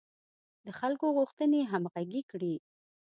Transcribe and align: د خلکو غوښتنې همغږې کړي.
د 0.65 0.67
خلکو 0.79 1.05
غوښتنې 1.17 1.61
همغږې 1.71 2.21
کړي. 2.31 2.53